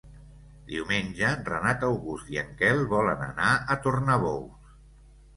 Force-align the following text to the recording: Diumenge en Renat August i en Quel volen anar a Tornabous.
Diumenge 0.69 1.25
en 1.31 1.43
Renat 1.49 1.83
August 1.89 2.31
i 2.35 2.39
en 2.43 2.49
Quel 2.61 2.81
volen 2.93 3.21
anar 3.27 3.51
a 3.75 3.77
Tornabous. 3.85 4.73